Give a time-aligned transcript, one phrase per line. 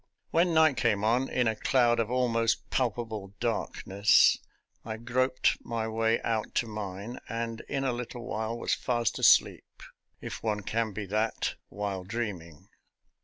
[0.31, 4.39] When night came on, in a cloud of almost palpable darkness,
[4.83, 9.83] I groped my way out to mine, and in a little while was fast asleep—
[10.19, 12.67] if one can be that while dreaming.